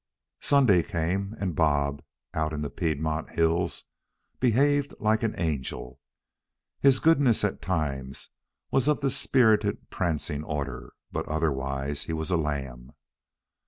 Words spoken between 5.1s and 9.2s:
an angel. His goodness, at times, was of the